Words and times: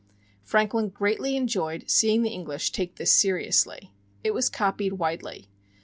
Franklin 0.41 0.89
greatly 0.89 1.35
enjoyed 1.37 1.87
seeing 1.87 2.23
the 2.23 2.31
English 2.31 2.71
take 2.71 2.95
this 2.95 3.13
seriously. 3.15 3.93
It 4.23 4.33
was 4.33 4.49
copied 4.49 4.93
widely. 4.93 5.47